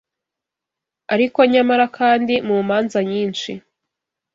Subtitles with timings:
[1.13, 3.51] Ariko nyamara kandi, mu manza nyinshi